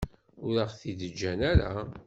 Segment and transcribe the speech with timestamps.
[0.45, 1.71] Ur aɣ-t-id-ǧǧan ara.